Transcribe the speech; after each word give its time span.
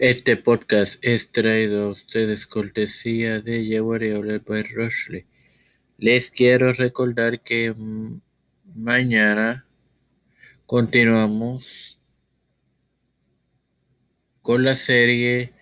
Este 0.00 0.38
podcast 0.38 0.96
es 1.04 1.30
traído 1.30 1.82
a 1.82 1.90
ustedes 1.90 2.46
cortesía 2.46 3.42
de 3.42 3.66
Yewareole 3.66 4.38
by 4.38 4.62
Rushley. 4.62 5.26
Les 5.98 6.30
quiero 6.30 6.72
recordar 6.72 7.42
que 7.42 7.74
mm, 7.76 8.18
mañana 8.76 9.66
continuamos 10.64 11.98
con 14.40 14.64
la 14.64 14.74
serie 14.74 15.52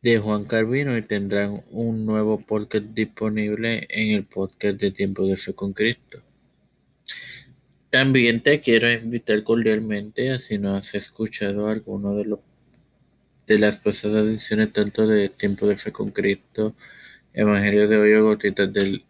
de 0.00 0.18
Juan 0.20 0.44
Carvino 0.44 0.96
y 0.96 1.02
tendrán 1.02 1.64
un 1.72 2.06
nuevo 2.06 2.38
podcast 2.38 2.84
disponible 2.84 3.88
en 3.90 4.12
el 4.12 4.24
podcast 4.26 4.80
de 4.80 4.92
Tiempo 4.92 5.26
de 5.26 5.36
Fe 5.36 5.54
con 5.54 5.72
Cristo. 5.72 6.22
También 7.90 8.44
te 8.44 8.60
quiero 8.60 8.92
invitar 8.92 9.42
cordialmente 9.42 10.30
a 10.30 10.38
si 10.38 10.56
no 10.56 10.76
has 10.76 10.94
escuchado 10.94 11.66
alguno 11.66 12.14
de 12.14 12.26
los 12.26 12.38
de 13.46 13.58
las 13.58 13.76
pasadas 13.76 14.24
ediciones 14.24 14.72
tanto 14.72 15.06
de 15.06 15.28
Tiempo 15.28 15.66
de 15.66 15.76
Fe 15.76 15.92
con 15.92 16.10
Cristo, 16.10 16.74
Evangelio 17.34 17.88
de 17.88 17.98
hoy 17.98 18.14
o 18.14 18.24
Gotitas 18.24 18.72
del 18.72 19.04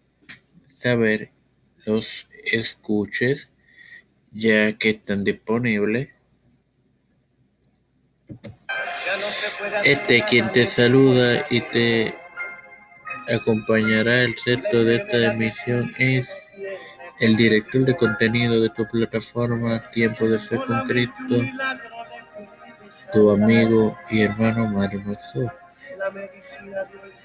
Saber, 0.78 1.30
los 1.84 2.26
escuches 2.44 3.50
ya 4.32 4.72
que 4.78 4.90
están 4.90 5.24
disponibles. 5.24 6.08
Este 9.84 10.24
quien 10.28 10.50
te 10.52 10.66
saluda 10.66 11.46
y 11.50 11.60
te 11.60 12.14
acompañará 13.28 14.22
el 14.22 14.34
resto 14.44 14.84
de 14.84 14.96
esta 14.96 15.32
emisión 15.32 15.94
es 15.98 16.28
el 17.20 17.36
director 17.36 17.84
de 17.84 17.96
contenido 17.96 18.60
de 18.60 18.70
tu 18.70 18.86
plataforma 18.86 19.90
Tiempo 19.90 20.26
de 20.26 20.38
Fe 20.38 20.56
con 20.56 20.82
Cristo, 20.84 21.42
tu 23.12 23.30
amigo 23.30 23.96
y 24.10 24.22
hermano 24.22 24.66
Mario 24.68 25.02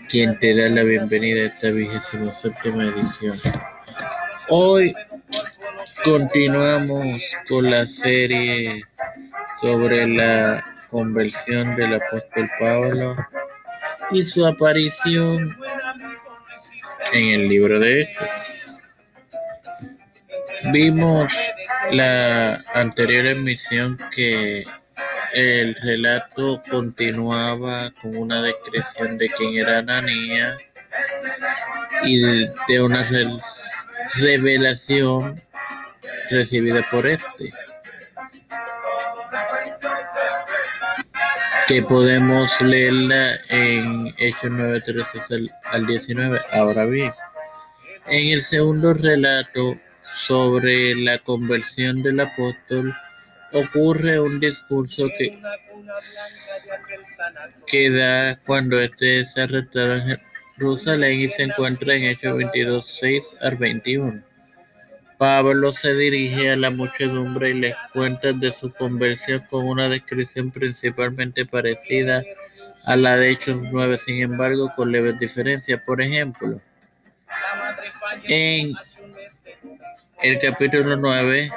quien 0.09 0.39
te 0.39 0.55
da 0.55 0.69
la 0.69 0.83
bienvenida 0.83 1.43
a 1.43 1.45
esta 1.47 1.69
vigésima 1.71 2.33
séptima 2.33 2.83
edición. 2.83 3.39
Hoy 4.49 4.95
continuamos 6.03 7.23
con 7.49 7.69
la 7.69 7.85
serie 7.85 8.81
sobre 9.59 10.07
la 10.07 10.63
conversión 10.89 11.75
del 11.75 11.95
apóstol 11.95 12.49
Pablo 12.59 13.15
y 14.11 14.25
su 14.25 14.45
aparición 14.45 15.57
en 17.13 17.29
el 17.29 17.49
libro 17.49 17.79
de 17.79 18.03
Hechos. 18.03 18.29
Vimos 20.71 21.31
la 21.91 22.57
anterior 22.73 23.25
emisión 23.25 23.97
que 24.15 24.65
el 25.33 25.75
relato 25.75 26.61
continuaba 26.69 27.91
con 28.01 28.15
una 28.15 28.41
descripción 28.41 29.17
de 29.17 29.29
quién 29.29 29.55
era 29.55 29.79
Ananía 29.79 30.57
y 32.03 32.19
de 32.19 32.81
una 32.81 33.05
revelación 34.15 35.41
recibida 36.29 36.85
por 36.89 37.07
este. 37.07 37.53
Que 41.67 41.83
podemos 41.83 42.61
leerla 42.61 43.35
en 43.49 44.13
Hechos 44.17 44.51
9:13 44.51 45.51
al 45.65 45.85
19. 45.85 46.39
Ahora 46.51 46.85
bien, 46.85 47.11
en 48.05 48.27
el 48.29 48.41
segundo 48.41 48.93
relato 48.93 49.77
sobre 50.25 50.95
la 50.95 51.17
conversión 51.19 52.01
del 52.01 52.21
apóstol, 52.21 52.95
ocurre 53.53 54.19
un 54.19 54.39
discurso 54.39 55.07
que, 55.17 55.39
que 57.65 57.89
da 57.89 58.37
cuando 58.45 58.79
este 58.79 59.21
es 59.21 59.37
arrestado 59.37 59.95
en 59.95 60.19
Jerusalén 60.55 61.19
y 61.19 61.29
se 61.29 61.43
encuentra 61.43 61.95
en 61.95 62.03
Hechos 62.05 62.37
22, 62.37 62.97
6 62.99 63.23
al 63.41 63.55
21. 63.57 64.23
Pablo 65.17 65.71
se 65.71 65.95
dirige 65.95 66.51
a 66.51 66.55
la 66.55 66.69
muchedumbre 66.69 67.49
y 67.49 67.53
les 67.55 67.75
cuenta 67.91 68.33
de 68.33 68.51
su 68.51 68.71
conversión 68.71 69.43
con 69.49 69.65
una 69.65 69.89
descripción 69.89 70.51
principalmente 70.51 71.45
parecida 71.45 72.23
a 72.85 72.95
la 72.95 73.17
de 73.17 73.31
Hechos 73.31 73.59
9, 73.71 73.97
sin 73.97 74.21
embargo, 74.21 74.71
con 74.75 74.91
leves 74.91 75.17
diferencias. 75.19 75.81
Por 75.81 76.01
ejemplo, 76.01 76.61
en 78.23 78.73
el 80.21 80.39
capítulo 80.39 80.95
9, 80.95 81.51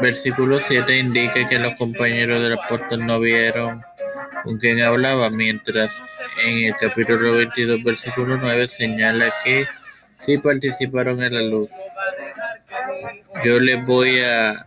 Versículo 0.00 0.60
7 0.60 0.98
indica 0.98 1.48
que 1.48 1.58
los 1.58 1.74
compañeros 1.76 2.42
del 2.42 2.58
apóstol 2.58 3.06
no 3.06 3.18
vieron 3.20 3.82
con 4.44 4.58
quién 4.58 4.82
hablaba, 4.82 5.30
mientras 5.30 5.92
en 6.44 6.64
el 6.64 6.76
capítulo 6.76 7.34
22, 7.36 7.82
versículo 7.82 8.36
9 8.36 8.68
señala 8.68 9.32
que 9.42 9.66
sí 10.18 10.38
participaron 10.38 11.22
en 11.22 11.34
la 11.34 11.42
luz. 11.42 11.68
Yo 13.44 13.58
les 13.58 13.84
voy 13.84 14.20
a 14.20 14.66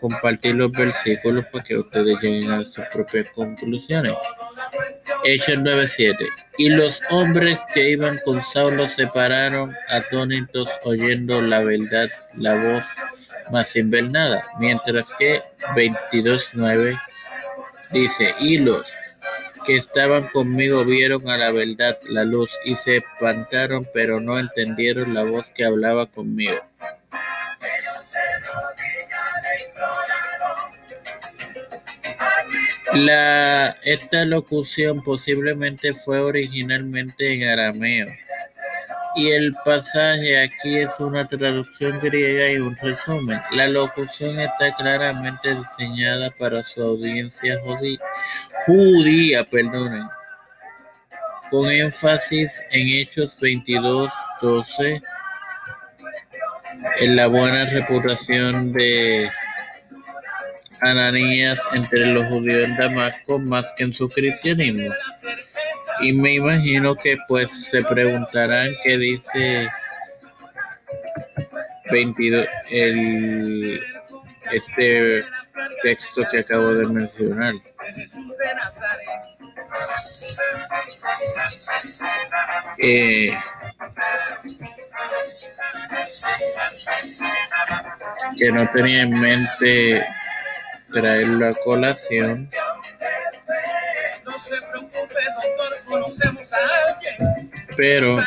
compartir 0.00 0.54
los 0.54 0.72
versículos 0.72 1.44
para 1.46 1.64
que 1.64 1.78
ustedes 1.78 2.18
lleguen 2.20 2.50
a 2.50 2.64
sus 2.64 2.84
propias 2.92 3.30
conclusiones. 3.30 4.14
Hechos 5.24 5.58
9:7. 5.58 6.16
Y 6.58 6.70
los 6.70 7.02
hombres 7.10 7.58
que 7.74 7.90
iban 7.90 8.18
con 8.24 8.42
Saulo 8.42 8.88
se 8.88 9.06
pararon 9.06 9.74
atónitos 9.88 10.68
oyendo 10.84 11.40
la 11.40 11.60
verdad, 11.60 12.08
la 12.36 12.54
voz 12.54 12.84
ver 13.84 14.10
nada. 14.10 14.44
Mientras 14.58 15.08
que 15.18 15.40
22.9 15.74 17.00
dice, 17.92 18.34
y 18.38 18.58
los 18.58 18.86
que 19.64 19.76
estaban 19.76 20.28
conmigo 20.28 20.84
vieron 20.84 21.28
a 21.28 21.36
la 21.36 21.52
verdad 21.52 21.98
la 22.08 22.24
luz 22.24 22.50
y 22.64 22.74
se 22.76 22.98
espantaron, 22.98 23.86
pero 23.92 24.20
no 24.20 24.38
entendieron 24.38 25.14
la 25.14 25.24
voz 25.24 25.50
que 25.52 25.64
hablaba 25.64 26.06
conmigo. 26.06 26.60
La, 32.94 33.76
esta 33.84 34.24
locución 34.24 35.04
posiblemente 35.04 35.94
fue 35.94 36.18
originalmente 36.18 37.34
en 37.34 37.48
arameo 37.48 38.08
y 39.14 39.30
el 39.30 39.54
pasaje 39.64 40.42
aquí 40.42 40.78
es 40.78 40.98
una 41.00 41.26
traducción 41.26 41.98
griega 42.00 42.50
y 42.52 42.58
un 42.58 42.76
resumen. 42.76 43.40
La 43.52 43.66
locución 43.66 44.38
está 44.38 44.72
claramente 44.76 45.54
diseñada 45.54 46.30
para 46.30 46.62
su 46.62 46.82
audiencia 46.82 47.58
judía, 48.66 49.44
perdonen, 49.44 50.08
con 51.50 51.68
énfasis 51.68 52.52
en 52.70 52.88
Hechos 52.88 53.36
22, 53.40 54.10
12, 54.40 55.02
en 57.00 57.16
la 57.16 57.26
buena 57.26 57.66
reputación 57.66 58.72
de 58.72 59.28
Ananías 60.80 61.60
entre 61.72 62.06
los 62.06 62.26
judíos 62.26 62.68
en 62.68 62.76
Damasco 62.76 63.38
más 63.38 63.72
que 63.76 63.84
en 63.84 63.92
su 63.92 64.08
cristianismo. 64.08 64.92
Y 66.00 66.12
me 66.12 66.34
imagino 66.34 66.94
que 66.94 67.16
pues 67.28 67.50
se 67.68 67.82
preguntarán 67.82 68.70
qué 68.82 68.96
dice 68.96 69.68
22, 71.90 72.46
el, 72.70 73.82
este 74.50 75.24
texto 75.82 76.22
que 76.30 76.38
acabo 76.40 76.74
de 76.74 76.86
mencionar. 76.86 77.54
Eh, 82.78 83.36
que 88.38 88.52
no 88.52 88.70
tenía 88.70 89.02
en 89.02 89.20
mente 89.20 90.06
traerlo 90.92 91.48
a 91.48 91.54
colación 91.62 92.50
pero 97.80 98.18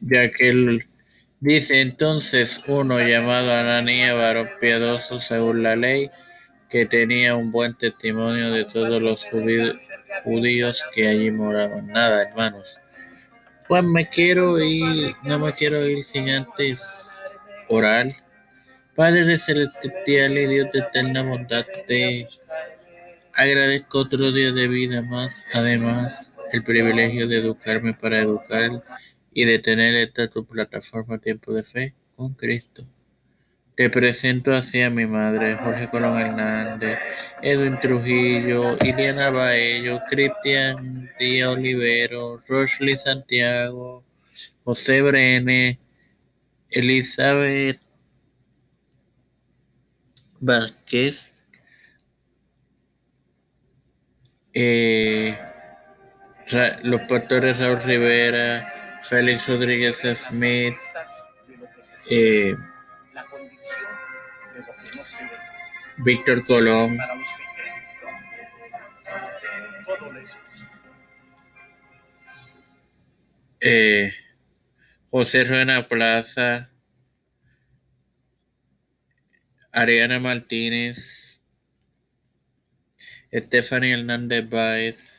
ya 0.00 0.30
que 0.30 0.80
dice 1.40 1.82
entonces 1.82 2.58
uno 2.66 2.98
llamado 3.00 3.52
Ananía, 3.52 4.14
varón 4.14 4.48
piadoso 4.62 5.20
según 5.20 5.62
la 5.62 5.76
ley, 5.76 6.08
que 6.70 6.86
tenía 6.86 7.36
un 7.36 7.52
buen 7.52 7.74
testimonio 7.74 8.50
de 8.50 8.64
todos 8.64 9.02
los 9.02 9.22
judíos 10.24 10.82
que 10.94 11.06
allí 11.06 11.30
moraban. 11.30 11.88
Nada, 11.88 12.22
hermanos. 12.22 12.64
Pues 13.68 13.84
me 13.84 14.08
quiero 14.08 14.58
ir, 14.58 15.14
no 15.22 15.38
me 15.38 15.52
quiero 15.52 15.84
ir 15.86 16.02
sin 16.02 16.30
antes 16.30 16.82
orar. 17.68 18.06
Padre 18.96 19.36
celestial 19.36 20.38
y 20.38 20.46
Dios 20.46 20.72
de 20.72 20.78
eterna 20.78 21.22
bondad, 21.22 21.66
te 21.86 22.26
agradezco 23.34 23.98
otro 23.98 24.32
día 24.32 24.50
de 24.50 24.66
vida 24.66 25.02
más. 25.02 25.44
Además, 25.52 26.32
el 26.54 26.62
privilegio 26.62 27.26
de 27.26 27.38
educarme 27.38 27.94
para 27.94 28.20
educar 28.20 28.84
y 29.32 29.44
de 29.44 29.58
tener 29.58 29.92
esta 29.96 30.28
tu 30.28 30.46
plataforma 30.46 31.18
Tiempo 31.18 31.52
de 31.52 31.64
Fe 31.64 31.94
con 32.14 32.34
Cristo. 32.34 32.86
Te 33.76 33.90
presento 33.90 34.54
así 34.54 34.80
a 34.80 34.88
mi 34.88 35.04
madre, 35.04 35.56
Jorge 35.56 35.90
Colón 35.90 36.20
Hernández, 36.20 37.00
Edwin 37.42 37.80
Trujillo, 37.80 38.76
Iliana 38.84 39.30
Baello, 39.30 39.98
Cristian 40.08 41.10
Díaz 41.18 41.48
Olivero, 41.48 42.40
Rosely 42.46 42.96
Santiago, 42.98 44.04
José 44.62 45.02
Brene, 45.02 45.80
Elizabeth 46.70 47.80
Vázquez, 50.38 51.34
eh, 54.52 55.36
los 56.82 57.00
pastores 57.02 57.58
Raúl 57.58 57.82
Rivera, 57.82 59.00
Félix 59.02 59.48
Rodríguez 59.48 59.98
Smith, 60.28 60.76
eh, 62.10 62.54
Víctor 65.98 66.44
Colón, 66.44 66.98
eh, 73.60 74.12
José 75.10 75.44
Ruena 75.44 75.82
Plaza, 75.84 76.70
Ariana 79.72 80.20
Martínez, 80.20 81.40
Stephanie 83.32 83.94
Hernández 83.94 84.48
Baez, 84.48 85.13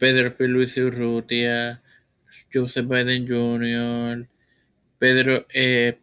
Pedro 0.00 0.34
P. 0.34 0.48
Luis 0.48 0.78
Urrutia, 0.78 1.82
Joseph 2.50 2.86
Biden 2.88 3.28
Jr., 3.28 4.26
Pedro 4.98 5.46
E. 5.52 5.98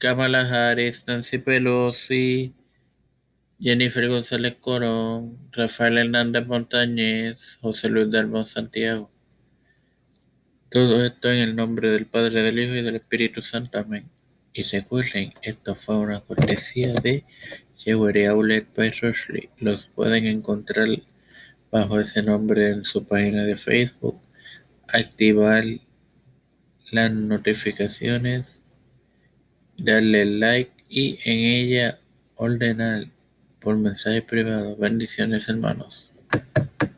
Kamala 0.00 0.40
Harris, 0.40 1.04
Nancy 1.06 1.38
Pelosi, 1.38 2.52
Jennifer 3.60 4.08
González 4.08 4.56
Corón, 4.60 5.38
Rafael 5.52 5.98
Hernández 5.98 6.46
Montañez, 6.48 7.58
José 7.60 7.88
Luis 7.88 8.10
Dalmón 8.10 8.44
Santiago. 8.44 9.08
Todo 10.68 11.04
esto 11.06 11.30
en 11.30 11.38
el 11.38 11.54
nombre 11.54 11.90
del 11.92 12.06
Padre, 12.06 12.42
del 12.42 12.58
Hijo 12.58 12.74
y 12.74 12.82
del 12.82 12.96
Espíritu 12.96 13.40
Santo. 13.40 13.78
Amén. 13.78 14.10
Y 14.52 14.64
recuerden, 14.64 15.32
esto 15.42 15.76
fue 15.76 15.96
una 15.96 16.20
cortesía 16.20 16.92
de 16.94 17.24
Jewelry 17.78 18.24
Outlet 18.24 18.66
by. 18.74 18.92
Los 19.60 19.86
pueden 19.94 20.26
encontrar 20.26 20.88
bajo 21.74 21.98
ese 21.98 22.22
nombre 22.22 22.70
en 22.70 22.84
su 22.84 23.04
página 23.04 23.42
de 23.42 23.56
Facebook. 23.56 24.20
Activar 24.86 25.64
las 26.92 27.12
notificaciones 27.12 28.60
darle 29.76 30.24
like 30.24 30.70
y 30.88 31.18
en 31.24 31.38
ella 31.40 31.98
ordenar 32.36 33.06
por 33.60 33.76
mensaje 33.76 34.22
privado. 34.22 34.76
Bendiciones 34.76 35.48
hermanos. 35.48 36.12